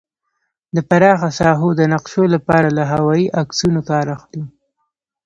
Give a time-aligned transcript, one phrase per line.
[0.75, 4.43] د پراخه ساحو د نقشو لپاره له هوايي عکسونو کار اخلو